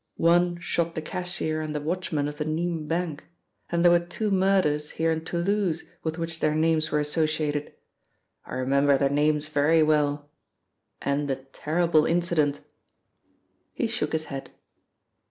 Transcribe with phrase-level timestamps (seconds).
[0.17, 3.25] One shot the cashier and the watchman of the Nimes Bank,
[3.69, 7.75] and there were two murders here in Toulouse with which their names were associated.
[8.43, 10.27] I remember their names very well
[11.03, 12.61] and the terrible incident!"
[13.73, 14.49] He shook his head.